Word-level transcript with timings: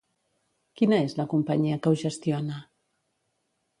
Quina 0.79 0.99
és 1.09 1.13
la 1.19 1.27
companyia 1.33 1.79
que 1.83 1.93
ho 1.93 2.01
gestiona? 2.05 2.59